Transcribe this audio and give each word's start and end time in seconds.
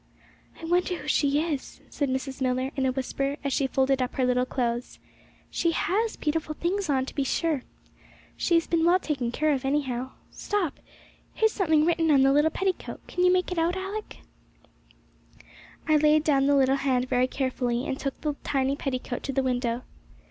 'I 0.59 0.65
wonder 0.65 0.95
who 0.97 1.07
she 1.07 1.39
is,' 1.43 1.79
said 1.91 2.09
Mrs. 2.09 2.41
Millar, 2.41 2.71
in 2.75 2.87
a 2.87 2.91
whisper, 2.91 3.37
as 3.43 3.53
she 3.53 3.67
folded 3.67 4.01
up 4.01 4.15
her 4.15 4.25
little 4.25 4.47
clothes. 4.47 4.97
'She 5.51 5.73
has 5.73 6.15
beautiful 6.15 6.55
things 6.55 6.89
on, 6.89 7.05
to 7.05 7.13
be 7.13 7.23
sure! 7.23 7.61
She 8.35 8.55
has 8.55 8.65
been 8.65 8.83
well 8.83 8.97
taken 8.99 9.31
care 9.31 9.51
of, 9.53 9.63
anyhow! 9.63 10.13
Stop, 10.31 10.79
here's 11.35 11.51
something 11.51 11.85
written 11.85 12.09
on 12.09 12.23
the 12.23 12.33
little 12.33 12.49
petticoat; 12.49 13.05
can 13.05 13.23
you 13.23 13.31
make 13.31 13.51
it 13.51 13.59
out, 13.59 13.77
Alick?' 13.77 14.21
I 15.87 15.97
laid 15.97 16.23
down 16.23 16.47
the 16.47 16.55
little 16.55 16.77
hand 16.77 17.07
very 17.07 17.27
carefully, 17.27 17.85
and 17.85 17.99
took 17.99 18.19
the 18.21 18.33
tiny 18.43 18.75
petticoat 18.75 19.21
to 19.21 19.31
the 19.31 19.43
window. 19.43 19.83